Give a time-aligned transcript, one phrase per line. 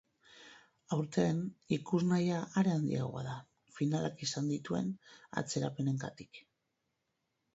[0.95, 1.41] Aurten,
[1.77, 3.35] ikusnahia are handiagoa da,
[3.75, 4.89] finalak izan dituen
[5.43, 6.41] atzerapenengatik.